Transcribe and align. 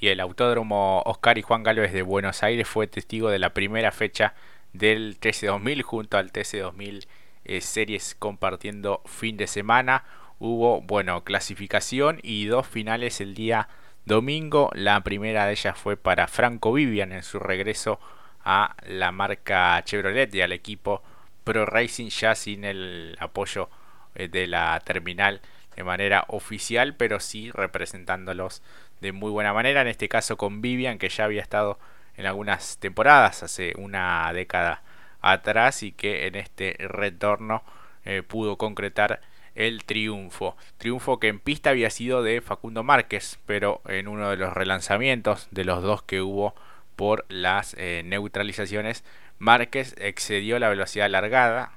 y 0.00 0.08
el 0.08 0.20
Autódromo 0.20 1.02
Oscar 1.06 1.38
y 1.38 1.42
Juan 1.42 1.62
Galvez 1.62 1.92
de 1.92 2.02
Buenos 2.02 2.42
Aires 2.42 2.68
fue 2.68 2.86
testigo 2.86 3.30
de 3.30 3.38
la 3.38 3.54
primera 3.54 3.90
fecha 3.92 4.34
del 4.72 5.18
TC2000 5.18 5.82
junto 5.82 6.18
al 6.18 6.32
TC2000 6.32 7.06
eh, 7.44 7.60
Series 7.60 8.14
compartiendo 8.14 9.02
fin 9.06 9.36
de 9.36 9.46
semana. 9.46 10.04
Hubo, 10.38 10.80
bueno, 10.82 11.24
clasificación 11.24 12.20
y 12.22 12.46
dos 12.46 12.66
finales 12.66 13.20
el 13.20 13.34
día 13.34 13.68
domingo. 14.04 14.70
La 14.74 15.00
primera 15.02 15.46
de 15.46 15.52
ellas 15.52 15.76
fue 15.76 15.96
para 15.96 16.28
Franco 16.28 16.72
Vivian 16.72 17.12
en 17.12 17.22
su 17.22 17.38
regreso 17.38 17.98
a 18.44 18.76
la 18.86 19.10
marca 19.10 19.82
Chevrolet 19.84 20.32
y 20.34 20.42
al 20.42 20.52
equipo 20.52 21.02
Pro 21.44 21.66
Racing 21.66 22.08
ya 22.08 22.34
sin 22.34 22.64
el 22.64 23.16
apoyo 23.18 23.68
eh, 24.14 24.28
de 24.28 24.46
la 24.46 24.80
terminal 24.84 25.40
de 25.78 25.84
manera 25.84 26.24
oficial, 26.26 26.96
pero 26.96 27.20
sí 27.20 27.52
representándolos 27.52 28.62
de 29.00 29.12
muy 29.12 29.30
buena 29.30 29.52
manera. 29.52 29.80
En 29.80 29.86
este 29.86 30.08
caso 30.08 30.36
con 30.36 30.60
Vivian, 30.60 30.98
que 30.98 31.08
ya 31.08 31.24
había 31.24 31.40
estado 31.40 31.78
en 32.16 32.26
algunas 32.26 32.78
temporadas 32.78 33.44
hace 33.44 33.74
una 33.78 34.32
década 34.32 34.82
atrás 35.20 35.84
y 35.84 35.92
que 35.92 36.26
en 36.26 36.34
este 36.34 36.74
retorno 36.80 37.62
eh, 38.04 38.24
pudo 38.26 38.58
concretar 38.58 39.20
el 39.54 39.84
triunfo. 39.84 40.56
Triunfo 40.78 41.20
que 41.20 41.28
en 41.28 41.38
pista 41.38 41.70
había 41.70 41.90
sido 41.90 42.24
de 42.24 42.40
Facundo 42.40 42.82
Márquez, 42.82 43.38
pero 43.46 43.80
en 43.86 44.08
uno 44.08 44.30
de 44.30 44.36
los 44.36 44.52
relanzamientos 44.52 45.46
de 45.52 45.64
los 45.64 45.80
dos 45.80 46.02
que 46.02 46.22
hubo 46.22 46.56
por 46.96 47.24
las 47.28 47.76
eh, 47.78 48.02
neutralizaciones, 48.04 49.04
Márquez 49.38 49.94
excedió 49.98 50.58
la 50.58 50.70
velocidad 50.70 51.08
largada, 51.08 51.70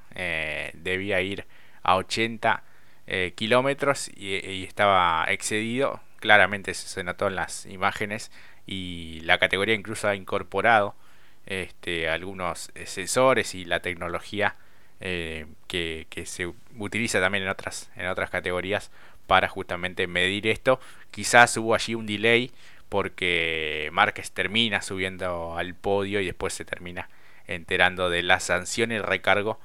debía 0.73 1.21
ir 1.21 1.45
a 1.83 1.95
80 1.95 2.63
eh, 3.07 3.33
kilómetros 3.35 4.09
y, 4.15 4.63
estaba 4.63 5.25
excedido. 5.29 6.01
Claramente 6.19 6.73
se 6.73 7.03
notó 7.03 7.27
en 7.27 7.35
las 7.35 7.65
imágenes 7.65 8.31
y 8.67 9.21
la 9.21 9.37
categoría 9.39 9.75
incluso 9.75 10.07
ha 10.07 10.15
incorporado 10.15 10.95
este, 11.45 12.09
algunos 12.09 12.71
sensores 12.85 13.55
y 13.55 13.65
la 13.65 13.81
tecnología 13.81 14.55
eh, 15.03 15.47
que, 15.67 16.05
se 16.25 16.45
utiliza 16.77 17.19
también 17.19 17.45
en 17.45 17.49
otras, 17.49 17.89
en 17.95 18.05
otras 18.07 18.29
categorías 18.29 18.91
para 19.25 19.47
justamente 19.47 20.05
medir 20.07 20.47
esto. 20.47 20.79
Quizás 21.09 21.57
hubo 21.57 21.73
allí 21.73 21.95
un 21.95 22.05
delay 22.05 22.51
porque 22.87 23.89
Márquez 23.93 24.31
termina 24.31 24.81
subiendo 24.81 25.57
al 25.57 25.73
podio 25.73 26.21
y 26.21 26.25
después 26.25 26.53
se 26.53 26.65
termina 26.65 27.09
enterando 27.47 28.09
de 28.09 28.21
la 28.21 28.39
sanción 28.39 28.91
y 28.91 28.95
el 28.95 29.03
recargo 29.03 29.59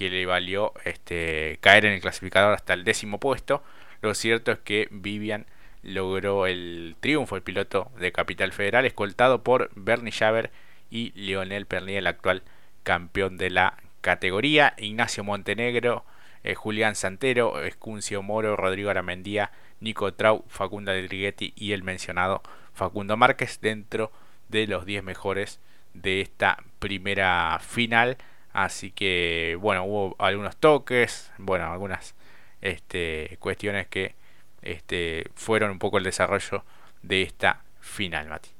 que 0.00 0.08
le 0.08 0.24
valió 0.24 0.72
este, 0.86 1.58
caer 1.60 1.84
en 1.84 1.92
el 1.92 2.00
clasificador 2.00 2.54
hasta 2.54 2.72
el 2.72 2.84
décimo 2.84 3.20
puesto. 3.20 3.62
Lo 4.00 4.14
cierto 4.14 4.50
es 4.50 4.58
que 4.58 4.88
Vivian 4.90 5.44
logró 5.82 6.46
el 6.46 6.96
triunfo, 7.00 7.36
el 7.36 7.42
piloto 7.42 7.92
de 7.98 8.10
Capital 8.10 8.50
Federal, 8.52 8.86
escoltado 8.86 9.42
por 9.42 9.68
Bernie 9.74 10.10
Javer 10.10 10.52
y 10.90 11.12
Lionel 11.14 11.66
Pernier, 11.66 11.98
el 11.98 12.06
actual 12.06 12.42
campeón 12.82 13.36
de 13.36 13.50
la 13.50 13.74
categoría. 14.00 14.72
Ignacio 14.78 15.22
Montenegro, 15.22 16.06
eh, 16.44 16.54
Julián 16.54 16.94
Santero, 16.94 17.62
Escuncio 17.62 18.22
Moro, 18.22 18.56
Rodrigo 18.56 18.88
Aramendía, 18.88 19.50
Nico 19.80 20.14
Trau, 20.14 20.46
Facunda 20.48 20.94
de 20.94 21.06
Triguetti 21.08 21.52
y 21.56 21.72
el 21.72 21.82
mencionado 21.82 22.40
Facundo 22.72 23.18
Márquez 23.18 23.60
dentro 23.60 24.10
de 24.48 24.66
los 24.66 24.86
10 24.86 25.04
mejores 25.04 25.60
de 25.92 26.22
esta 26.22 26.56
primera 26.78 27.58
final. 27.60 28.16
Así 28.52 28.90
que, 28.90 29.56
bueno, 29.60 29.84
hubo 29.84 30.16
algunos 30.18 30.56
toques, 30.56 31.30
bueno, 31.38 31.72
algunas 31.72 32.14
este, 32.60 33.36
cuestiones 33.38 33.86
que 33.88 34.14
este, 34.62 35.24
fueron 35.34 35.70
un 35.70 35.78
poco 35.78 35.98
el 35.98 36.04
desarrollo 36.04 36.64
de 37.02 37.22
esta 37.22 37.62
final, 37.80 38.28
Mati. 38.28 38.50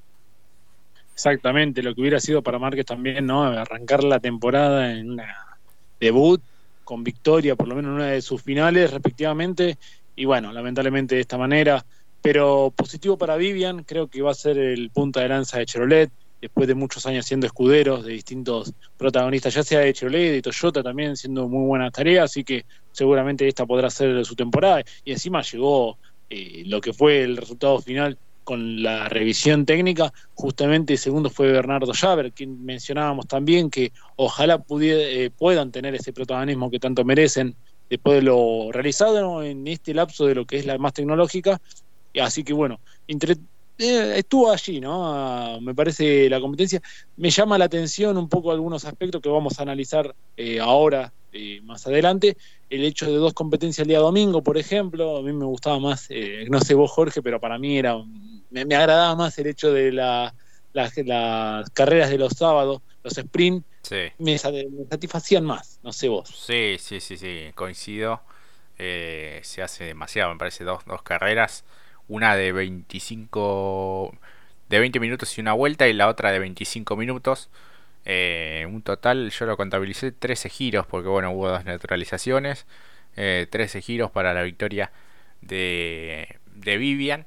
Exactamente, 1.13 1.83
lo 1.83 1.95
que 1.95 2.01
hubiera 2.01 2.21
sido 2.21 2.43
para 2.43 2.59
Márquez 2.59 2.87
también, 2.87 3.27
¿no? 3.27 3.43
Arrancar 3.43 4.05
la 4.05 4.21
temporada 4.21 4.93
en 4.93 5.11
una 5.11 5.59
debut 5.99 6.41
con 6.85 7.05
victoria, 7.05 7.57
por 7.57 7.69
lo 7.69 7.75
menos 7.75 7.91
en 7.91 7.97
una 7.97 8.07
de 8.07 8.23
sus 8.23 8.43
finales, 8.43 8.91
respectivamente. 8.91 9.77
Y 10.17 10.25
bueno, 10.25 10.53
lamentablemente 10.53 11.17
de 11.17 11.21
esta 11.21 11.37
manera. 11.37 11.85
Pero 12.23 12.73
positivo 12.75 13.17
para 13.17 13.37
Vivian, 13.37 13.85
creo 13.85 14.09
que 14.09 14.23
va 14.23 14.31
a 14.31 14.35
ser 14.35 14.59
el 14.59 14.91
punta 14.91 15.21
de 15.21 15.29
lanza 15.29 15.59
de 15.59 15.67
Chevrolet 15.67 16.11
después 16.41 16.67
de 16.69 16.75
muchos 16.75 17.05
años 17.07 17.27
siendo 17.27 17.47
escuderos 17.47 18.05
de 18.05 18.13
distintos 18.13 18.73
protagonistas, 18.97 19.55
ya 19.55 19.63
sea 19.63 19.81
de 19.81 19.93
Chevrolet, 19.93 20.33
de 20.33 20.43
Toyota 20.43 20.83
también, 20.83 21.17
siendo 21.17 21.49
muy 21.49 21.67
buenas 21.67 21.93
tareas, 21.93 22.25
así 22.25 22.45
que 22.45 22.65
seguramente 22.93 23.47
esta 23.47 23.67
podrá 23.67 23.91
ser 23.91 24.25
su 24.25 24.35
temporada. 24.35 24.83
Y 25.05 25.13
encima 25.13 25.43
llegó 25.43 25.99
eh, 26.29 26.63
lo 26.67 26.81
que 26.81 26.93
fue 26.93 27.23
el 27.23 27.37
resultado 27.37 27.81
final 27.81 28.19
con 28.45 28.83
la 28.83 29.09
revisión 29.09 29.65
técnica, 29.65 30.13
justamente 30.35 30.97
segundo 30.97 31.31
fue 31.31 31.53
Bernardo 31.53 31.93
Javer, 31.93 32.33
quien 32.33 32.65
mencionábamos 32.65 33.27
también 33.27 33.71
que 33.71 33.93
ojalá 34.17 34.61
eh, 34.81 35.31
puedan 35.37 35.71
tener 35.71 35.95
ese 35.95 36.13
protagonismo 36.13 36.71
que 36.71 36.81
tanto 36.81 37.05
merecen 37.05 37.55
después 37.89 38.17
de 38.17 38.23
lo 38.23 38.73
realizado 38.73 39.43
en 39.43 39.69
este 39.69 39.95
lapso 39.95 40.27
de 40.27 40.35
lo 40.35 40.47
que 40.47 40.59
es 40.59 40.67
la 40.67 40.79
más 40.79 40.95
tecnológica. 40.95 41.61
Así 42.21 42.43
que 42.43 42.53
bueno, 42.53 42.81
entre, 43.07 43.37
eh, 43.83 44.19
estuvo 44.19 44.51
allí, 44.51 44.79
¿no? 44.79 45.07
Ah, 45.07 45.59
me 45.59 45.75
parece 45.75 46.29
la 46.29 46.39
competencia. 46.39 46.83
Me 47.17 47.31
llama 47.31 47.57
la 47.57 47.65
atención 47.65 48.19
un 48.19 48.29
poco 48.29 48.53
algunos 48.53 48.85
aspectos 48.85 49.23
que 49.23 49.31
vamos 49.31 49.59
a 49.59 49.63
analizar 49.63 50.15
eh, 50.37 50.61
ahora, 50.61 51.15
eh, 51.33 51.63
más 51.63 51.87
adelante. 51.87 52.37
El 52.69 52.85
hecho 52.85 53.07
de 53.07 53.17
dos 53.17 53.33
competencias 53.33 53.83
el 53.83 53.89
día 53.89 54.01
domingo, 54.01 54.43
por 54.43 54.59
ejemplo, 54.59 55.17
a 55.17 55.23
mí 55.23 55.33
me 55.33 55.47
gustaba 55.47 55.79
más, 55.79 56.09
no 56.51 56.61
sé 56.61 56.75
vos 56.75 56.91
Jorge, 56.91 57.23
pero 57.23 57.41
para 57.41 57.59
mí 57.59 57.79
era, 57.79 57.97
me, 58.51 58.61
agradaba 58.75 59.17
más 59.17 59.39
el 59.39 59.47
hecho 59.47 59.73
de 59.73 59.93
las 59.93 60.35
carreras 61.73 62.11
de 62.11 62.19
los 62.19 62.35
sábados, 62.35 62.83
los 63.03 63.17
sprint, 63.17 63.65
me, 64.19 64.39
satisfacían 64.39 65.45
más, 65.45 65.81
no 65.83 65.93
sé 65.93 66.09
vos. 66.09 66.29
Sí, 66.29 66.77
sí, 66.79 67.01
sí, 67.01 67.17
sí, 67.17 67.51
coincido. 67.55 68.21
se 68.77 69.63
hace 69.63 69.85
demasiado, 69.85 70.33
me 70.33 70.39
parece, 70.39 70.65
dos, 70.65 70.85
dos 70.85 71.03
carreras 71.03 71.65
una 72.11 72.37
de 72.37 72.53
25 72.53 74.15
de 74.69 74.81
20 74.81 75.01
minutos 75.01 75.39
y 75.39 75.41
una 75.41 75.53
vuelta 75.53 75.89
y 75.89 75.93
la 75.93 76.09
otra 76.09 76.33
de 76.33 76.41
25 76.41 76.97
minutos. 76.97 77.49
Eh, 78.05 78.67
un 78.69 78.83
total, 78.83 79.31
yo 79.31 79.47
lo 79.47 79.57
contabilicé 79.57 80.13
13 80.13 80.49
giros 80.49 80.87
porque 80.87 81.09
bueno, 81.09 81.31
hubo 81.33 81.49
dos 81.49 81.65
neutralizaciones. 81.65 82.67
13 83.15 83.79
eh, 83.79 83.83
giros 83.83 84.11
para 84.11 84.35
la 84.35 84.43
victoria 84.43 84.93
de, 85.41 86.39
de 86.55 86.77
Vivian. 86.79 87.27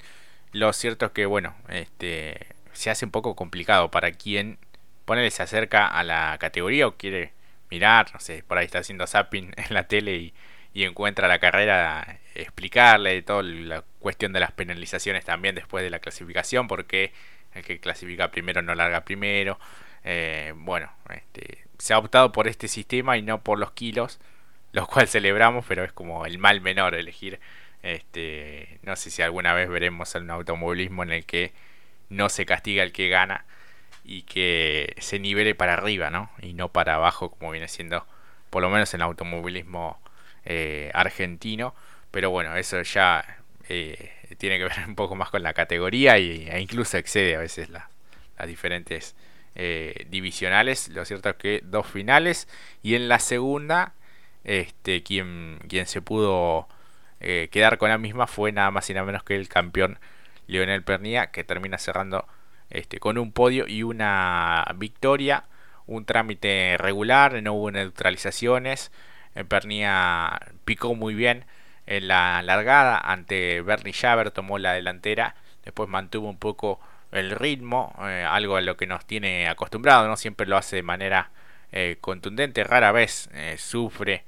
Lo 0.52 0.72
cierto 0.74 1.08
es 1.08 1.12
que 1.14 1.26
bueno, 1.26 1.56
este, 1.70 2.48
se 2.74 2.90
hace 2.90 3.06
un 3.06 3.12
poco 3.12 3.36
complicado 3.36 3.90
para 3.90 4.12
quien 4.12 4.58
pone 5.06 5.30
se 5.32 5.44
acerca 5.44 5.88
a 5.88 6.04
la 6.04 6.38
categoría 6.40 6.88
o 6.88 6.96
quiere 6.98 7.34
mirar, 7.70 8.14
no 8.14 8.20
sé, 8.20 8.44
por 8.48 8.58
ahí 8.58 8.66
está 8.66 8.80
haciendo 8.80 9.08
zapping 9.08 9.54
en 9.58 9.74
la 9.74 9.88
tele 9.88 10.16
y, 10.16 10.34
y 10.74 10.86
encuentra 10.86 11.28
la 11.28 11.40
carrera, 11.40 12.20
explicarle 12.36 13.22
toda 13.22 13.44
la 13.44 13.84
cuestión 14.00 14.34
de 14.34 14.40
las 14.40 14.52
penalizaciones 14.52 15.24
también 15.26 15.56
después 15.56 15.84
de 15.84 15.90
la 15.90 16.00
clasificación, 16.00 16.68
porque 16.68 17.14
el 17.54 17.64
que 17.64 17.80
clasifica 17.80 18.32
primero 18.32 18.62
no 18.62 18.74
larga 18.76 19.06
primero. 19.06 19.60
Eh, 20.04 20.54
bueno, 20.56 20.92
este, 21.10 21.66
se 21.78 21.94
ha 21.94 22.00
optado 22.00 22.32
por 22.32 22.48
este 22.48 22.68
sistema 22.68 23.18
y 23.18 23.22
no 23.22 23.42
por 23.42 23.60
los 23.60 23.72
kilos, 23.72 24.20
los 24.72 24.88
cuales 24.88 25.12
celebramos, 25.12 25.66
pero 25.68 25.84
es 25.84 25.94
como 25.94 26.26
el 26.26 26.40
mal 26.40 26.62
menor 26.62 26.96
elegir. 26.96 27.40
Este, 27.84 28.80
no 28.84 28.96
sé 28.96 29.12
si 29.12 29.22
alguna 29.22 29.54
vez 29.54 29.70
veremos 29.70 30.16
un 30.16 30.32
automovilismo 30.32 31.04
en 31.04 31.12
el 31.12 31.26
que 31.26 31.54
no 32.10 32.30
se 32.30 32.46
castiga 32.46 32.84
el 32.84 32.94
que 32.94 33.10
gana 33.10 33.46
y 34.06 34.24
que 34.24 34.96
se 35.00 35.20
nivele 35.20 35.56
para 35.56 35.74
arriba, 35.74 36.10
¿no? 36.10 36.30
Y 36.42 36.54
no 36.54 36.70
para 36.70 36.96
abajo, 36.96 37.32
como 37.32 37.52
viene 37.52 37.68
siendo, 37.68 38.06
por 38.50 38.62
lo 38.62 38.70
menos 38.70 38.94
en 38.94 39.02
el 39.02 39.04
automovilismo 39.04 40.00
eh, 40.46 40.92
argentino. 40.94 41.76
Pero 42.12 42.30
bueno, 42.30 42.56
eso 42.56 42.82
ya 42.82 43.26
eh, 43.70 44.12
tiene 44.38 44.58
que 44.58 44.66
ver 44.66 44.74
un 44.88 44.96
poco 44.96 45.16
más 45.16 45.30
con 45.30 45.44
la 45.44 45.54
categoría 45.54 46.18
y, 46.20 46.48
e 46.50 46.60
incluso 46.60 46.98
excede 46.98 47.36
a 47.36 47.40
veces 47.40 47.70
las 47.70 47.86
diferentes 48.48 49.16
eh, 49.56 50.06
divisionales. 50.10 50.90
Lo 50.90 51.06
cierto 51.06 51.30
es 51.30 51.36
que 51.36 51.62
dos 51.64 51.88
finales 51.88 52.48
y 52.82 52.96
en 52.96 53.08
la 53.08 53.20
segunda, 53.20 53.94
este, 54.44 55.04
quien, 55.04 55.60
se 55.86 56.02
pudo 56.02 56.68
quedar 57.52 57.78
con 57.78 57.88
la 57.88 57.98
misma 57.98 58.28
fue 58.28 58.52
nada 58.52 58.70
más 58.70 58.90
y 58.90 58.94
nada 58.94 59.06
menos 59.06 59.24
que 59.24 59.38
el 59.38 59.48
campeón 59.48 59.98
Lionel 60.48 60.84
Pernía, 60.84 61.32
que 61.32 61.46
termina 61.46 61.78
cerrando 61.78 62.28
este, 62.70 63.00
con 63.00 63.18
un 63.18 63.32
podio 63.32 63.68
y 63.68 63.84
una 63.84 64.66
victoria. 64.76 65.46
Un 65.86 66.06
trámite 66.06 66.76
regular, 66.78 67.42
no 67.44 67.54
hubo 67.54 67.72
neutralizaciones. 67.72 68.92
Pernia 69.48 70.40
picó 70.66 70.96
muy 70.96 71.14
bien 71.14 71.46
en 71.86 72.08
la 72.08 72.42
largada 72.42 72.98
ante 72.98 73.62
Bernie 73.62 73.94
Javer, 73.94 74.32
tomó 74.32 74.58
la 74.58 74.74
delantera, 74.74 75.36
después 75.64 75.90
mantuvo 75.90 76.30
un 76.30 76.38
poco 76.38 76.80
el 77.12 77.32
ritmo, 77.32 77.94
eh, 78.02 78.26
algo 78.28 78.56
a 78.56 78.62
lo 78.62 78.78
que 78.78 78.88
nos 78.88 79.06
tiene 79.06 79.48
acostumbrado, 79.48 80.08
no 80.08 80.18
siempre 80.18 80.48
lo 80.48 80.58
hace 80.58 80.78
de 80.78 80.84
manera 80.84 81.32
eh, 81.72 81.98
contundente, 82.02 82.64
rara 82.64 82.92
vez 82.92 83.30
eh, 83.34 83.56
sufre, 83.58 84.26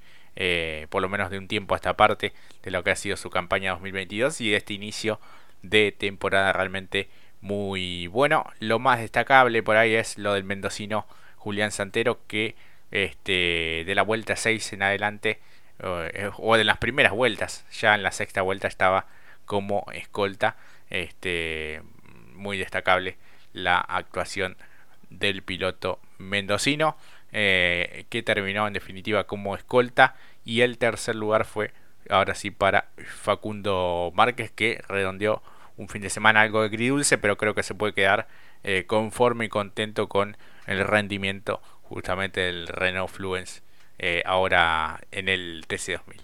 por 0.89 1.01
lo 1.01 1.07
menos 1.07 1.29
de 1.29 1.37
un 1.37 1.47
tiempo 1.47 1.75
a 1.75 1.77
esta 1.77 1.95
parte, 1.95 2.33
de 2.61 2.71
lo 2.71 2.83
que 2.83 2.91
ha 2.91 2.95
sido 2.95 3.15
su 3.15 3.29
campaña 3.29 3.71
2022 3.71 4.41
y 4.41 4.49
de 4.49 4.57
este 4.57 4.73
inicio 4.73 5.19
de 5.61 5.93
temporada 5.93 6.51
realmente 6.51 7.09
muy 7.39 8.07
bueno. 8.07 8.45
Lo 8.59 8.77
más 8.77 8.99
destacable 8.99 9.63
por 9.63 9.77
ahí 9.77 9.93
es 9.95 10.17
lo 10.17 10.33
del 10.33 10.43
mendocino 10.43 11.07
Julián 11.37 11.71
Santero 11.71 12.19
que 12.27 12.55
este, 12.91 13.83
de 13.85 13.95
la 13.95 14.03
vuelta 14.03 14.35
6 14.35 14.73
en 14.73 14.83
adelante 14.83 15.39
eh, 15.79 16.29
o 16.37 16.57
de 16.57 16.63
las 16.63 16.77
primeras 16.77 17.13
vueltas, 17.13 17.65
ya 17.71 17.95
en 17.95 18.03
la 18.03 18.11
sexta 18.11 18.41
vuelta 18.41 18.67
estaba 18.67 19.07
como 19.45 19.85
escolta. 19.93 20.55
Este, 20.89 21.81
muy 22.35 22.57
destacable 22.57 23.17
la 23.53 23.79
actuación 23.79 24.57
del 25.09 25.41
piloto 25.41 25.99
mendocino, 26.17 26.97
eh, 27.31 28.05
que 28.09 28.23
terminó 28.23 28.67
en 28.67 28.73
definitiva 28.73 29.25
como 29.25 29.55
escolta. 29.55 30.15
Y 30.43 30.61
el 30.61 30.77
tercer 30.77 31.15
lugar 31.15 31.45
fue, 31.45 31.71
ahora 32.09 32.35
sí, 32.35 32.51
para 32.51 32.89
Facundo 32.97 34.11
Márquez, 34.13 34.51
que 34.51 34.81
redondeó 34.87 35.41
un 35.77 35.89
fin 35.89 36.01
de 36.01 36.09
semana 36.09 36.41
algo 36.41 36.61
agridulce, 36.61 37.17
pero 37.17 37.37
creo 37.37 37.55
que 37.55 37.63
se 37.63 37.73
puede 37.73 37.93
quedar 37.93 38.27
eh, 38.63 38.85
conforme 38.87 39.45
y 39.45 39.49
contento 39.49 40.07
con 40.07 40.37
el 40.67 40.85
rendimiento 40.85 41.61
justamente 41.95 42.41
del 42.41 42.67
Renault 42.67 43.09
Fluence 43.09 43.61
eh, 43.97 44.21
ahora 44.25 44.99
en 45.11 45.29
el 45.29 45.63
TC2000. 45.65 46.19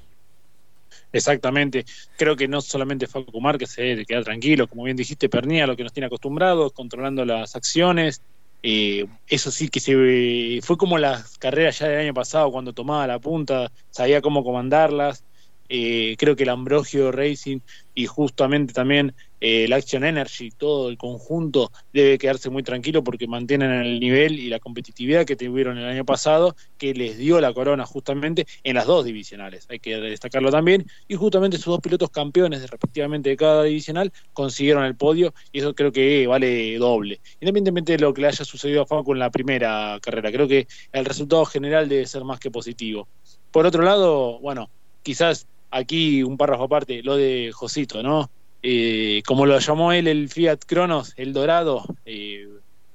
Exactamente, 1.13 1.85
creo 2.17 2.35
que 2.35 2.49
no 2.49 2.59
solamente 2.59 3.07
Facu 3.07 3.39
Márquez 3.39 3.71
se 3.71 4.05
queda 4.05 4.21
tranquilo, 4.21 4.67
como 4.67 4.83
bien 4.83 4.97
dijiste, 4.97 5.29
Pernía, 5.29 5.65
lo 5.65 5.77
que 5.77 5.83
nos 5.83 5.93
tiene 5.93 6.07
acostumbrados, 6.07 6.73
controlando 6.73 7.23
las 7.23 7.55
acciones. 7.55 8.21
Eh, 8.63 9.07
eso 9.27 9.49
sí 9.49 9.69
que 9.69 9.79
se 9.79 10.59
fue 10.61 10.77
como 10.77 10.97
las 10.97 11.37
carreras 11.37 11.79
ya 11.79 11.87
del 11.87 12.01
año 12.01 12.13
pasado, 12.13 12.51
cuando 12.51 12.73
tomaba 12.73 13.07
la 13.07 13.19
punta, 13.19 13.71
sabía 13.91 14.21
cómo 14.21 14.43
comandarlas. 14.43 15.23
Eh, 15.69 16.17
creo 16.17 16.35
que 16.35 16.43
el 16.43 16.49
Ambrogio 16.49 17.13
Racing 17.13 17.59
y 17.95 18.07
justamente 18.07 18.73
también 18.73 19.15
eh, 19.41 19.65
el 19.65 19.73
Action 19.73 20.03
Energy, 20.03 20.51
todo 20.51 20.89
el 20.89 20.97
conjunto 20.97 21.71
debe 21.91 22.17
quedarse 22.17 22.49
muy 22.49 22.63
tranquilo 22.63 23.03
porque 23.03 23.27
mantienen 23.27 23.71
el 23.71 23.99
nivel 23.99 24.39
y 24.39 24.49
la 24.49 24.59
competitividad 24.59 25.25
que 25.25 25.35
tuvieron 25.35 25.77
el 25.77 25.85
año 25.85 26.05
pasado, 26.05 26.55
que 26.77 26.93
les 26.93 27.17
dio 27.17 27.41
la 27.41 27.53
corona 27.53 27.85
justamente 27.85 28.45
en 28.63 28.75
las 28.75 28.85
dos 28.85 29.03
divisionales, 29.03 29.65
hay 29.69 29.79
que 29.79 29.97
destacarlo 29.97 30.51
también, 30.51 30.85
y 31.07 31.15
justamente 31.15 31.57
sus 31.57 31.65
dos 31.65 31.81
pilotos 31.81 32.11
campeones 32.11 32.69
respectivamente 32.69 33.29
de 33.29 33.37
cada 33.37 33.63
divisional 33.63 34.13
consiguieron 34.33 34.85
el 34.85 34.95
podio 34.95 35.33
y 35.51 35.59
eso 35.59 35.73
creo 35.73 35.91
que 35.91 36.27
vale 36.27 36.77
doble, 36.77 37.19
independientemente 37.39 37.93
de 37.93 37.99
lo 37.99 38.13
que 38.13 38.21
le 38.21 38.27
haya 38.27 38.45
sucedido 38.45 38.83
a 38.83 38.85
Facu 38.85 39.13
en 39.13 39.19
la 39.19 39.31
primera 39.31 39.99
carrera, 40.01 40.31
creo 40.31 40.47
que 40.47 40.67
el 40.91 41.05
resultado 41.05 41.45
general 41.45 41.89
debe 41.89 42.05
ser 42.05 42.23
más 42.23 42.39
que 42.39 42.51
positivo. 42.51 43.07
Por 43.51 43.65
otro 43.65 43.83
lado, 43.83 44.39
bueno, 44.39 44.69
quizás 45.03 45.47
aquí 45.71 46.23
un 46.23 46.37
párrafo 46.37 46.65
aparte, 46.65 47.01
lo 47.03 47.15
de 47.17 47.51
Josito, 47.53 48.03
¿no? 48.03 48.29
Eh, 48.63 49.23
como 49.25 49.45
lo 49.45 49.57
llamó 49.57 49.91
él 49.91 50.07
el 50.07 50.29
Fiat 50.29 50.59
Cronos, 50.65 51.13
el 51.15 51.33
dorado, 51.33 51.83
eh, 52.05 52.47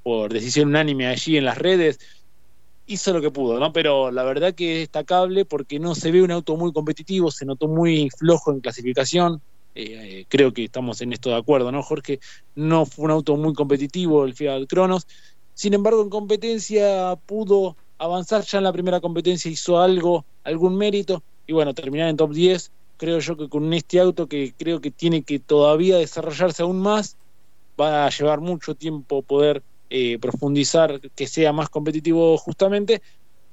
por 0.02 0.32
decisión 0.32 0.68
unánime 0.68 1.08
allí 1.08 1.36
en 1.36 1.44
las 1.44 1.58
redes, 1.58 1.98
hizo 2.86 3.12
lo 3.12 3.20
que 3.20 3.32
pudo, 3.32 3.58
¿no? 3.58 3.72
Pero 3.72 4.12
la 4.12 4.22
verdad 4.22 4.54
que 4.54 4.74
es 4.74 4.78
destacable 4.80 5.44
porque 5.44 5.80
no 5.80 5.94
se 5.94 6.12
ve 6.12 6.22
un 6.22 6.30
auto 6.30 6.56
muy 6.56 6.72
competitivo, 6.72 7.30
se 7.30 7.44
notó 7.44 7.66
muy 7.66 8.08
flojo 8.16 8.52
en 8.52 8.60
clasificación. 8.60 9.42
Eh, 9.74 10.24
creo 10.28 10.52
que 10.52 10.64
estamos 10.64 11.00
en 11.02 11.12
esto 11.12 11.30
de 11.30 11.36
acuerdo, 11.36 11.70
¿no, 11.72 11.82
Jorge? 11.82 12.20
No 12.54 12.86
fue 12.86 13.06
un 13.06 13.10
auto 13.10 13.36
muy 13.36 13.52
competitivo 13.52 14.24
el 14.24 14.34
Fiat 14.34 14.66
Cronos. 14.68 15.06
Sin 15.52 15.74
embargo, 15.74 16.02
en 16.02 16.10
competencia 16.10 17.16
pudo 17.26 17.76
avanzar 17.98 18.44
ya 18.44 18.58
en 18.58 18.64
la 18.64 18.72
primera 18.72 19.00
competencia, 19.00 19.50
hizo 19.50 19.80
algo, 19.80 20.24
algún 20.44 20.76
mérito, 20.76 21.22
y 21.46 21.52
bueno, 21.52 21.74
terminar 21.74 22.08
en 22.08 22.16
top 22.16 22.32
10, 22.32 22.72
creo 22.96 23.18
yo 23.18 23.36
que 23.36 23.48
con 23.48 23.72
este 23.72 24.00
auto 24.00 24.28
que 24.28 24.54
creo 24.56 24.80
que 24.80 24.90
tiene 24.90 25.22
que 25.22 25.38
todavía 25.38 25.96
desarrollarse 25.98 26.62
aún 26.62 26.80
más, 26.80 27.16
va 27.80 28.06
a 28.06 28.10
llevar 28.10 28.40
mucho 28.40 28.74
tiempo 28.74 29.22
poder 29.22 29.62
eh, 29.90 30.18
profundizar, 30.18 31.00
que 31.14 31.26
sea 31.26 31.52
más 31.52 31.68
competitivo 31.68 32.36
justamente, 32.38 33.02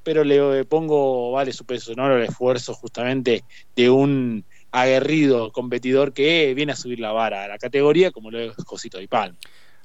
pero 0.04 0.24
le 0.24 0.66
pongo, 0.66 1.32
vale 1.32 1.54
su 1.54 1.66
peso, 1.66 1.94
¿no? 1.96 2.14
El 2.14 2.24
esfuerzo 2.24 2.74
justamente 2.74 3.44
de 3.76 3.90
un 3.90 4.44
aguerrido 4.72 5.52
competidor 5.52 6.14
que 6.14 6.54
viene 6.54 6.72
a 6.74 6.76
subir 6.76 7.00
la 7.00 7.12
vara 7.12 7.44
a 7.44 7.48
la 7.48 7.58
categoría, 7.58 8.12
como 8.12 8.32
lo 8.32 8.40
es 8.40 8.54
Josito 8.66 8.98
Palma. 9.10 9.38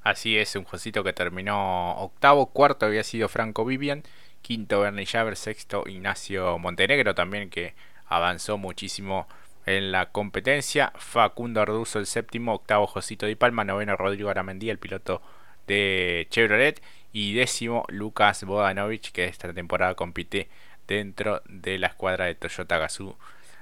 Así 0.02 0.38
es, 0.38 0.56
un 0.56 0.64
Josito 0.64 1.04
que 1.04 1.12
terminó 1.12 1.98
octavo, 1.98 2.46
cuarto 2.46 2.86
había 2.86 3.04
sido 3.04 3.28
Franco 3.28 3.64
Vivian, 3.64 4.02
quinto 4.40 4.80
Bernie 4.80 5.06
Javer, 5.06 5.36
sexto 5.36 5.84
Ignacio 5.86 6.58
Montenegro 6.58 7.14
también 7.14 7.50
que 7.50 7.74
avanzó 8.06 8.56
muchísimo 8.56 9.28
en 9.68 9.92
la 9.92 10.10
competencia. 10.10 10.92
Facundo 10.96 11.60
Arduzo 11.60 11.98
el 11.98 12.06
séptimo, 12.06 12.54
octavo 12.54 12.86
Josito 12.86 13.26
Di 13.26 13.34
Palma, 13.34 13.64
noveno 13.64 13.96
Rodrigo 13.96 14.30
Aramendía, 14.30 14.72
el 14.72 14.78
piloto 14.78 15.20
de 15.66 16.26
Chevrolet, 16.30 16.82
y 17.12 17.34
décimo 17.34 17.84
Lucas 17.88 18.44
Bodanovich, 18.44 19.12
que 19.12 19.26
esta 19.26 19.52
temporada 19.52 19.94
compite 19.94 20.48
dentro 20.86 21.42
de 21.46 21.78
la 21.78 21.88
escuadra 21.88 22.24
de 22.24 22.34
Toyota 22.34 22.78
Gazoo 22.78 23.18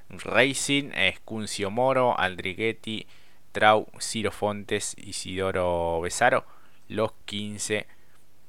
Racing, 0.09 0.93
Escuncio 0.95 1.71
Moro, 1.71 2.19
Aldriguetti, 2.19 3.07
Trau, 3.51 3.89
Ciro 4.01 4.31
Fontes, 4.31 4.95
Isidoro 4.99 6.01
Besaro, 6.01 6.45
los 6.89 7.13
15 7.25 7.87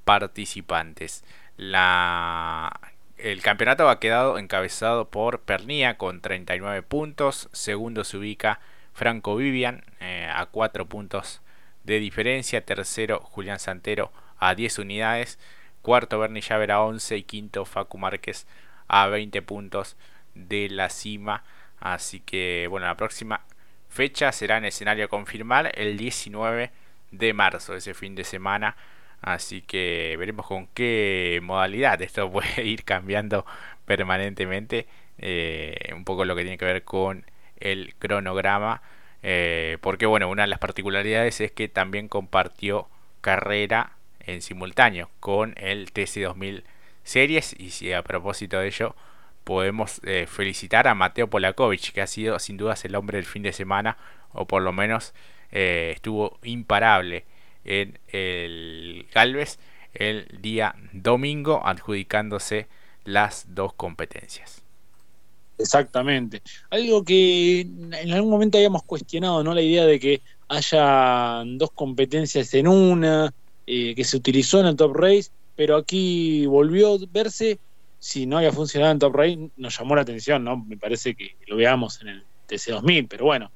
participantes. 0.03 1.23
La 1.57 2.79
el 3.17 3.41
campeonato 3.41 3.89
ha 3.89 3.99
quedado 3.99 4.37
encabezado 4.37 5.09
por 5.09 5.41
Pernía 5.41 5.97
con 5.97 6.21
39 6.21 6.83
puntos. 6.83 7.49
Segundo 7.51 8.03
se 8.03 8.17
ubica 8.17 8.59
Franco 8.93 9.35
Vivian 9.35 9.83
eh, 9.99 10.29
a 10.31 10.45
4 10.45 10.85
puntos 10.87 11.41
de 11.83 11.99
diferencia. 11.99 12.63
Tercero 12.63 13.19
Julián 13.21 13.59
Santero 13.59 14.11
a 14.37 14.53
10 14.53 14.79
unidades. 14.79 15.39
Cuarto 15.81 16.19
Bernie 16.19 16.41
Llaver 16.41 16.71
a 16.71 16.81
11 16.81 17.17
y 17.17 17.23
quinto 17.23 17.65
Facu 17.65 17.97
Márquez 17.97 18.45
a 18.87 19.07
20 19.07 19.41
puntos 19.41 19.97
de 20.35 20.69
la 20.69 20.89
cima. 20.89 21.43
Así 21.79 22.19
que 22.19 22.67
bueno, 22.69 22.87
la 22.87 22.97
próxima 22.97 23.41
fecha 23.89 24.31
será 24.31 24.57
en 24.57 24.65
escenario 24.65 25.05
a 25.05 25.09
confirmar 25.09 25.71
el 25.75 25.97
19 25.97 26.71
de 27.11 27.33
marzo, 27.33 27.75
ese 27.75 27.93
fin 27.93 28.15
de 28.15 28.23
semana. 28.23 28.75
Así 29.21 29.61
que 29.61 30.15
veremos 30.17 30.45
con 30.45 30.67
qué 30.67 31.39
modalidad 31.43 32.01
esto 32.01 32.31
puede 32.31 32.63
ir 32.65 32.83
cambiando 32.83 33.45
permanentemente. 33.85 34.87
Eh, 35.19 35.91
un 35.95 36.05
poco 36.05 36.25
lo 36.25 36.35
que 36.35 36.43
tiene 36.43 36.57
que 36.57 36.65
ver 36.65 36.83
con 36.83 37.25
el 37.59 37.95
cronograma. 37.95 38.81
Eh, 39.23 39.77
porque 39.81 40.05
bueno, 40.05 40.29
una 40.29 40.43
de 40.43 40.47
las 40.47 40.59
particularidades 40.59 41.41
es 41.41 41.51
que 41.51 41.67
también 41.67 42.07
compartió 42.07 42.87
carrera 43.21 43.93
en 44.19 44.41
simultáneo 44.41 45.09
con 45.19 45.55
el 45.57 45.91
TC2000 45.91 46.63
Series. 47.03 47.55
Y 47.57 47.71
si 47.71 47.93
a 47.93 48.03
propósito 48.03 48.59
de 48.59 48.67
ello 48.67 48.95
podemos 49.43 50.01
eh, 50.03 50.27
felicitar 50.27 50.87
a 50.87 50.95
Mateo 50.95 51.29
Polakovic, 51.29 51.93
que 51.93 52.01
ha 52.01 52.07
sido 52.07 52.37
sin 52.39 52.57
dudas 52.57 52.83
el 52.85 52.95
hombre 52.95 53.17
del 53.17 53.25
fin 53.25 53.43
de 53.43 53.53
semana, 53.53 53.97
o 54.33 54.45
por 54.45 54.61
lo 54.61 54.73
menos 54.73 55.13
estuvo 55.49 56.37
imparable 56.43 57.23
en 57.67 57.99
el 58.09 58.86
Galvez 59.17 59.57
el 59.95 60.27
día 60.43 60.75
domingo, 60.93 61.65
adjudicándose 61.65 62.67
las 63.03 63.47
dos 63.49 63.73
competencias. 63.73 64.61
Exactamente. 65.57 66.43
Algo 66.69 67.03
que 67.03 67.61
en 67.61 68.11
algún 68.13 68.29
momento 68.29 68.59
habíamos 68.59 68.83
cuestionado, 68.83 69.43
¿no? 69.43 69.55
La 69.55 69.63
idea 69.63 69.87
de 69.87 69.99
que 69.99 70.21
haya 70.49 71.41
dos 71.47 71.71
competencias 71.71 72.53
en 72.53 72.67
una, 72.67 73.33
eh, 73.65 73.95
que 73.95 74.03
se 74.03 74.17
utilizó 74.17 74.59
en 74.59 74.67
el 74.67 74.75
Top 74.75 74.95
Race, 74.95 75.31
pero 75.55 75.77
aquí 75.77 76.45
volvió 76.45 76.93
a 76.93 76.97
verse. 77.09 77.57
Si 77.97 78.27
no 78.27 78.37
había 78.37 78.51
funcionado 78.51 78.91
en 78.91 78.99
Top 78.99 79.15
Race, 79.15 79.49
nos 79.57 79.79
llamó 79.79 79.95
la 79.95 80.03
atención, 80.03 80.43
¿no? 80.43 80.57
Me 80.57 80.77
parece 80.77 81.15
que 81.15 81.37
lo 81.47 81.55
veamos 81.55 81.99
en 82.01 82.09
el 82.09 82.23
TC2000, 82.47 83.07
pero 83.09 83.25
bueno, 83.25 83.49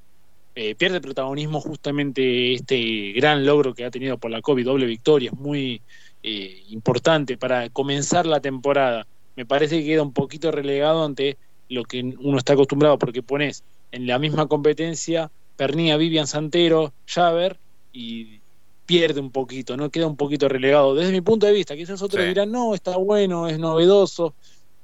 eh, 0.56 0.76
pierde 0.76 1.02
protagonismo 1.02 1.62
justamente 1.62 2.54
este 2.54 3.14
gran 3.14 3.46
logro 3.46 3.74
que 3.74 3.86
ha 3.86 3.92
tenido 3.92 4.18
por 4.18 4.32
la 4.32 4.42
COVID, 4.42 4.66
doble 4.66 4.86
victoria, 4.86 5.32
es 5.32 5.40
muy 5.40 5.82
eh, 6.24 6.64
importante 6.70 7.38
para 7.38 7.70
comenzar 7.70 8.26
la 8.26 8.40
temporada. 8.42 9.08
Me 9.36 9.46
parece 9.46 9.80
que 9.80 9.86
queda 9.86 10.04
un 10.04 10.14
poquito 10.14 10.52
relegado 10.52 11.06
ante 11.06 11.38
lo 11.70 11.84
que 11.84 12.02
uno 12.02 12.38
está 12.38 12.54
acostumbrado, 12.54 12.98
porque 12.98 13.24
pones 13.24 13.64
en 13.92 14.08
la 14.08 14.20
misma 14.20 14.48
competencia 14.48 15.32
Pernía, 15.56 15.96
Vivian 15.96 16.28
Santero, 16.28 16.92
Javer, 17.06 17.58
y 17.94 18.40
pierde 18.86 19.22
un 19.22 19.32
poquito, 19.32 19.78
no 19.78 19.90
queda 19.90 20.08
un 20.08 20.18
poquito 20.18 20.50
relegado. 20.50 20.96
Desde 20.96 21.12
mi 21.12 21.22
punto 21.22 21.46
de 21.46 21.54
vista, 21.54 21.76
quizás 21.76 22.02
otros 22.02 22.26
dirán, 22.26 22.52
no, 22.52 22.76
está 22.76 22.98
bueno, 22.98 23.48
es 23.48 23.58
novedoso, 23.58 24.34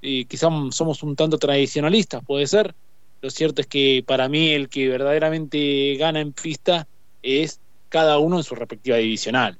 y 0.01 0.25
quizás 0.25 0.49
somos 0.71 1.03
un 1.03 1.15
tanto 1.15 1.37
tradicionalistas, 1.37 2.23
puede 2.23 2.47
ser, 2.47 2.73
lo 3.21 3.29
cierto 3.29 3.61
es 3.61 3.67
que 3.67 4.03
para 4.05 4.29
mí 4.29 4.51
el 4.51 4.69
que 4.69 4.89
verdaderamente 4.89 5.95
gana 5.97 6.19
en 6.19 6.33
pista 6.33 6.87
es 7.23 7.59
cada 7.89 8.19
uno 8.19 8.37
en 8.37 8.43
su 8.43 8.55
respectiva 8.55 8.97
divisional. 8.97 9.59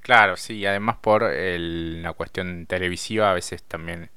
Claro, 0.00 0.36
sí, 0.36 0.64
además 0.66 0.96
por 1.00 1.24
el, 1.24 2.02
la 2.02 2.12
cuestión 2.14 2.66
televisiva 2.66 3.30
a 3.30 3.34
veces 3.34 3.62
también 3.62 4.10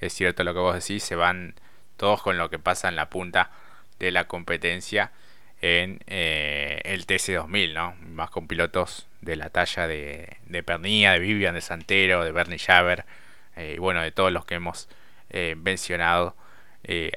es 0.00 0.12
cierto 0.12 0.44
lo 0.44 0.54
que 0.54 0.60
vos 0.60 0.74
decís, 0.74 1.02
se 1.04 1.16
van 1.16 1.54
todos 1.96 2.22
con 2.22 2.36
lo 2.38 2.50
que 2.50 2.58
pasa 2.58 2.88
en 2.88 2.96
la 2.96 3.08
punta 3.10 3.50
de 3.98 4.10
la 4.12 4.26
competencia. 4.26 5.12
en 5.62 6.00
eh, 6.06 6.80
el 6.84 7.06
TC2000, 7.06 7.74
¿no? 7.74 7.94
Más 8.02 8.30
con 8.30 8.46
pilotos 8.48 9.06
de 9.22 9.36
la 9.36 9.50
talla 9.50 9.86
de, 9.88 10.36
de 10.46 10.62
Pernilla, 10.62 11.12
de 11.12 11.20
Vivian, 11.20 11.54
de 11.54 11.62
Santero, 11.62 12.24
de 12.24 12.32
Bernie 12.32 12.58
Javer, 12.58 13.06
eh, 13.56 13.74
y 13.76 13.78
bueno, 13.78 14.02
de 14.02 14.12
todos 14.12 14.32
los 14.32 14.44
que 14.44 14.56
hemos 14.56 14.88
eh, 15.30 15.56
mencionado 15.56 16.36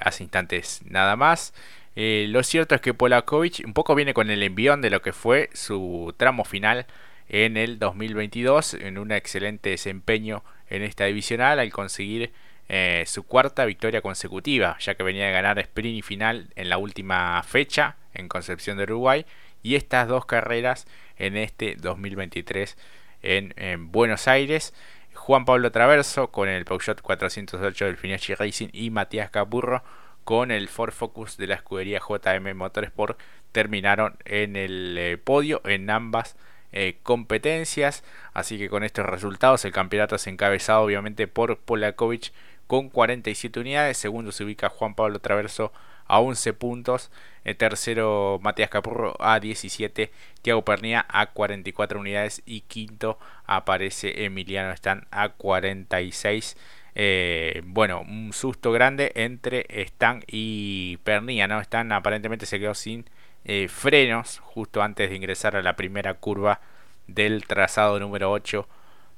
hace 0.02 0.24
instantes 0.24 0.82
nada 0.86 1.16
más. 1.16 1.54
lo 1.96 2.44
cierto 2.44 2.76
es 2.76 2.82
que 2.82 2.94
Polakovic 2.94 3.62
un 3.66 3.74
poco 3.74 3.96
viene 3.96 4.14
con 4.14 4.30
el 4.30 4.42
envión 4.44 4.82
de 4.82 4.90
lo 4.90 5.02
que 5.02 5.14
fue 5.14 5.50
su 5.54 6.14
tramo 6.18 6.44
final 6.44 6.88
en 7.30 7.58
el 7.58 7.78
2022, 7.80 8.74
en 8.74 8.98
un 8.98 9.12
excelente 9.12 9.70
desempeño 9.70 10.44
en 10.70 10.84
esta 10.84 11.06
divisional 11.06 11.60
al 11.60 11.72
conseguir 11.72 12.32
eh, 12.72 13.04
su 13.08 13.24
cuarta 13.24 13.66
victoria 13.66 14.02
consecutiva, 14.02 14.78
ya 14.80 14.94
que 14.94 15.02
venía 15.02 15.26
de 15.26 15.32
ganar 15.32 15.58
sprint 15.58 15.98
y 15.98 16.02
final 16.04 16.50
en 16.56 16.70
la 16.70 16.78
última 16.78 17.42
fecha 17.42 17.96
en 18.14 18.28
Concepción 18.28 18.78
de 18.78 18.84
Uruguay 18.84 19.26
y 19.64 19.74
estas 19.74 20.08
dos 20.08 20.26
carreras 20.26 20.86
en 21.18 21.36
este 21.36 21.76
2023 21.76 22.78
en, 23.24 23.92
Buenos 23.92 24.28
Aires. 24.28 24.74
Juan 25.20 25.46
Pablo 25.46 25.72
Traverso 25.72 26.32
con 26.32 26.48
el 26.48 26.66
Peugeot 26.66 27.02
408 27.02 27.86
del 27.86 27.98
Finiachi 27.98 28.36
Racing 28.36 28.70
y 28.72 28.90
Matías 28.90 29.30
Capurro 29.30 29.84
con 30.24 30.50
el 30.50 30.70
Ford 30.70 30.92
Focus 30.92 31.38
de 31.38 31.46
la 31.46 31.56
escudería 31.56 32.00
JM 32.00 32.56
Motorsport 32.56 33.20
terminaron 33.52 34.16
en 34.24 34.56
el 34.56 34.96
eh, 34.98 35.18
podio 35.18 35.62
en 35.66 35.90
ambas 35.90 36.38
eh, 36.72 37.00
competencias. 37.04 38.04
Así 38.34 38.58
que 38.58 38.70
con 38.70 38.84
estos 38.84 39.06
resultados 39.06 39.66
el 39.66 39.74
campeonato 39.74 40.16
es 40.16 40.26
encabezado 40.26 40.82
obviamente 40.82 41.28
por 41.28 41.60
Polakovic 41.60 42.32
con 42.66 42.90
47 42.90 43.60
unidades. 43.60 43.98
Segundo 43.98 44.32
se 44.32 44.46
ubica 44.46 44.70
Juan 44.70 44.96
Pablo 44.96 45.20
Traverso 45.20 45.74
a 46.10 46.20
11 46.20 46.54
puntos. 46.54 47.12
El 47.46 47.56
tercero 47.56 48.40
Matías 48.42 48.70
Capurro 48.70 49.16
a 49.20 49.40
17. 49.40 50.12
Tiago 50.42 50.66
Pernía 50.66 51.06
a 51.08 51.28
44 51.28 52.00
unidades. 52.00 52.42
Y 52.46 52.62
quinto 52.62 53.18
aparece 53.46 54.26
Emiliano 54.26 54.72
Stan 54.74 55.08
a 55.12 55.30
46. 55.30 56.58
Eh, 56.96 57.62
bueno, 57.66 58.02
un 58.02 58.34
susto 58.34 58.74
grande 58.74 59.14
entre 59.16 59.66
Stan 59.70 60.22
y 60.28 60.98
Pernía. 60.98 61.48
¿no? 61.48 61.62
Stan 61.62 61.92
aparentemente 61.94 62.46
se 62.46 62.60
quedó 62.60 62.74
sin 62.74 63.06
eh, 63.46 63.68
frenos 63.70 64.40
justo 64.40 64.82
antes 64.82 65.10
de 65.10 65.16
ingresar 65.16 65.56
a 65.56 65.62
la 65.62 65.76
primera 65.76 66.16
curva 66.16 66.60
del 67.08 67.46
trazado 67.48 68.00
número 68.00 68.32
8 68.32 68.68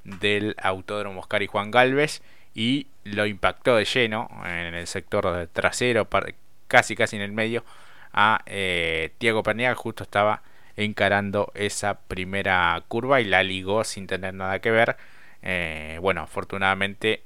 del 0.04 0.56
Autódromo 0.62 1.22
Oscar 1.22 1.44
y 1.44 1.48
Juan 1.48 1.72
Galvez 1.72 2.22
y 2.54 2.88
lo 3.04 3.26
impactó 3.26 3.76
de 3.76 3.86
lleno 3.86 4.30
en 4.46 4.74
el 4.74 4.88
sector 4.88 5.50
trasero, 5.54 6.06
casi 6.72 6.96
casi 6.96 7.18
en 7.18 7.22
el 7.22 7.34
medio, 7.34 7.66
a 8.14 8.42
eh, 8.46 9.12
Tiago 9.18 9.44
Perniaga, 9.44 9.76
justo 9.76 10.04
estaba 10.04 10.42
encarando 10.78 11.52
esa 11.54 12.00
primera 12.00 12.82
curva 12.88 13.20
y 13.20 13.26
la 13.26 13.44
ligó 13.44 13.84
sin 13.84 14.08
tener 14.08 14.34
nada 14.34 14.60
que 14.60 14.72
ver. 14.72 14.96
Eh, 15.42 16.00
bueno, 16.02 16.22
afortunadamente 16.22 17.24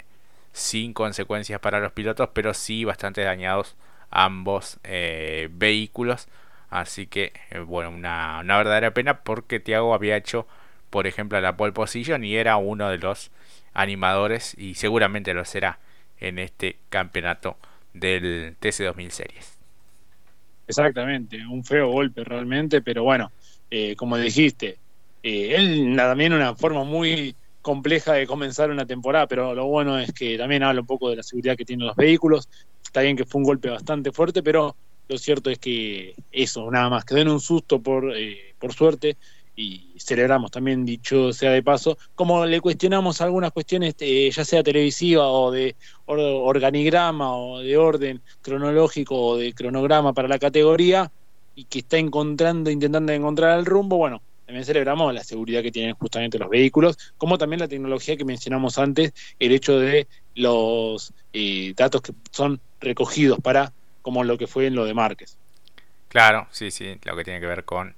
sin 0.52 0.94
consecuencias 0.94 1.60
para 1.60 1.80
los 1.80 1.92
pilotos, 1.92 2.30
pero 2.34 2.56
sí 2.56 2.86
bastante 2.86 3.22
dañados 3.22 3.76
ambos 4.10 4.80
eh, 4.84 5.48
vehículos. 5.52 6.28
Así 6.72 7.06
que, 7.06 7.32
bueno, 7.68 7.92
una, 7.92 8.40
una 8.42 8.58
verdadera 8.58 8.92
pena 8.96 9.20
porque 9.22 9.60
Tiago 9.60 9.94
había 9.94 10.18
hecho, 10.18 10.48
por 10.90 11.06
ejemplo, 11.06 11.40
la 11.40 11.56
pole 11.56 11.72
position 11.74 12.24
y 12.24 12.36
era 12.36 12.58
uno 12.58 12.90
de 12.90 12.98
los 12.98 13.30
animadores 13.76 14.56
y 14.58 14.74
seguramente 14.74 15.36
lo 15.36 15.46
será 15.46 15.78
en 16.20 16.40
este 16.40 16.78
campeonato 16.90 17.58
del 17.96 18.58
TC2000 18.60 19.10
Series. 19.10 19.58
Exactamente, 20.68 21.46
un 21.46 21.64
feo 21.64 21.90
golpe 21.90 22.24
realmente, 22.24 22.82
pero 22.82 23.04
bueno, 23.04 23.32
eh, 23.70 23.96
como 23.96 24.18
dijiste, 24.18 24.78
eh, 25.22 25.56
él 25.56 25.94
también 25.96 26.34
una 26.34 26.56
forma 26.56 26.84
muy 26.84 27.36
compleja 27.62 28.14
de 28.14 28.28
comenzar 28.28 28.70
una 28.70 28.86
temporada, 28.86 29.28
pero 29.28 29.56
lo 29.56 29.66
bueno 29.66 29.98
es 29.98 30.12
que 30.12 30.38
también 30.38 30.64
habla 30.64 30.82
un 30.82 30.88
poco 30.88 31.10
de 31.10 31.16
la 31.16 31.24
seguridad 31.24 31.56
que 31.56 31.66
tienen 31.66 31.88
los 31.88 31.96
vehículos. 31.96 32.48
Está 32.84 33.02
bien 33.02 33.18
que 33.18 33.26
fue 33.26 33.40
un 33.40 33.46
golpe 33.46 33.70
bastante 33.70 34.12
fuerte, 34.12 34.44
pero 34.44 34.76
lo 35.08 35.18
cierto 35.18 35.50
es 35.50 35.60
que 35.60 36.16
eso, 36.32 36.70
nada 36.70 36.90
más, 36.90 37.06
que 37.06 37.16
den 37.16 37.28
un 37.28 37.40
susto 37.40 37.80
por, 37.80 38.16
eh, 38.16 38.54
por 38.60 38.74
suerte, 38.74 39.18
y 39.56 39.94
celebramos 39.98 40.52
también, 40.52 40.86
dicho 40.86 41.32
sea 41.32 41.52
de 41.52 41.64
paso, 41.64 41.98
como 42.14 42.46
le 42.46 42.62
cuestionamos 42.62 43.22
algunas 43.22 43.52
cuestiones, 43.52 43.96
eh, 44.00 44.30
ya 44.32 44.44
sea 44.44 44.64
televisiva 44.64 45.28
o 45.30 45.52
de 45.52 45.76
organigrama 46.06 47.36
o 47.36 47.60
de 47.60 47.78
orden 47.78 48.22
cronológico 48.42 49.16
o 49.16 49.38
de 49.38 49.54
cronograma 49.54 50.14
para 50.14 50.28
la 50.28 50.40
categoría, 50.40 51.12
y 51.56 51.64
que 51.66 51.80
está 51.80 51.98
encontrando, 51.98 52.70
intentando 52.70 53.14
encontrar 53.14 53.58
el 53.58 53.66
rumbo, 53.66 53.98
bueno, 53.98 54.22
también 54.46 54.66
celebramos 54.66 55.14
la 55.14 55.24
seguridad 55.24 55.64
que 55.64 55.72
tienen 55.72 55.96
justamente 55.96 56.38
los 56.38 56.50
vehículos, 56.50 56.98
como 57.18 57.38
también 57.38 57.62
la 57.62 57.68
tecnología 57.68 58.18
que 58.18 58.26
mencionamos 58.26 58.78
antes, 58.78 59.14
el 59.40 59.52
hecho 59.54 59.80
de 59.80 60.08
los 60.36 61.14
eh, 61.34 61.74
datos 61.76 62.02
que 62.02 62.14
son 62.32 62.60
recogidos 62.80 63.40
para, 63.40 63.72
como 64.02 64.24
lo 64.24 64.38
que 64.38 64.48
fue 64.48 64.68
en 64.68 64.76
lo 64.76 64.86
de 64.86 64.94
Márquez. 64.94 65.38
Claro, 66.10 66.48
sí, 66.52 66.72
sí, 66.72 66.98
lo 67.04 67.16
que 67.16 67.24
tiene 67.24 67.40
que 67.40 67.48
ver 67.48 67.64
con 67.66 67.96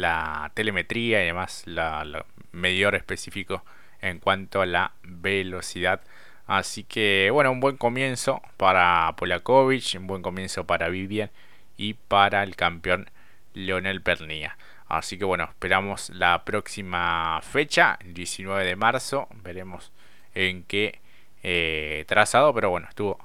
la 0.00 0.50
telemetría 0.54 1.20
y 1.20 1.24
además 1.24 1.62
la, 1.66 2.24
medidor 2.52 2.94
específico 2.94 3.64
en 4.00 4.18
cuanto 4.18 4.62
a 4.62 4.66
la 4.66 4.92
velocidad. 5.02 6.00
Así 6.46 6.84
que 6.84 7.30
bueno, 7.32 7.52
un 7.52 7.60
buen 7.60 7.76
comienzo 7.76 8.42
para 8.56 9.14
Polakovic, 9.16 9.94
un 9.98 10.06
buen 10.06 10.22
comienzo 10.22 10.66
para 10.66 10.88
Vivian 10.88 11.30
y 11.76 11.94
para 11.94 12.42
el 12.42 12.56
campeón 12.56 13.10
Leonel 13.54 14.02
Pernilla. 14.02 14.56
Así 14.88 15.18
que 15.18 15.24
bueno, 15.24 15.44
esperamos 15.44 16.10
la 16.10 16.44
próxima 16.44 17.40
fecha, 17.42 17.96
el 18.00 18.14
19 18.14 18.64
de 18.64 18.74
marzo. 18.74 19.28
Veremos 19.44 19.92
en 20.34 20.64
qué 20.64 21.00
eh, 21.44 22.04
trazado, 22.08 22.52
pero 22.52 22.70
bueno, 22.70 22.88
estuvo 22.88 23.18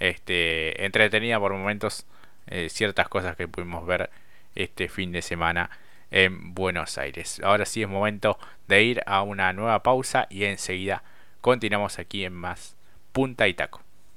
este, 0.00 0.84
entretenida 0.84 1.38
por 1.38 1.52
momentos 1.52 2.06
eh, 2.48 2.68
ciertas 2.68 3.08
cosas 3.08 3.36
que 3.36 3.46
pudimos 3.46 3.86
ver 3.86 4.10
este 4.56 4.88
fin 4.88 5.12
de 5.12 5.22
semana 5.22 5.70
en 6.14 6.54
Buenos 6.54 6.96
Aires. 6.96 7.40
Ahora 7.42 7.66
sí 7.66 7.82
es 7.82 7.88
momento 7.88 8.38
de 8.68 8.84
ir 8.84 9.02
a 9.04 9.22
una 9.22 9.52
nueva 9.52 9.82
pausa 9.82 10.28
y 10.30 10.44
enseguida 10.44 11.02
continuamos 11.40 11.98
aquí 11.98 12.24
en 12.24 12.32
más 12.32 12.76
Punta 13.12 13.48
y 13.48 13.54
Taco. 13.54 13.83